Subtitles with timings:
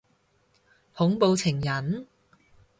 [0.95, 2.07] 恐怖情人？